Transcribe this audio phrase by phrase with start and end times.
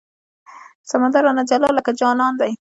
[0.89, 2.51] سمندر رانه جلا لکه جانان دی